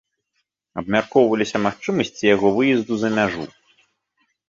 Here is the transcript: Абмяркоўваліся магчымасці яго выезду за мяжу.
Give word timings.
Абмяркоўваліся 0.83 1.57
магчымасці 1.67 2.23
яго 2.35 2.47
выезду 2.59 2.93
за 3.07 3.17
мяжу. 3.21 3.43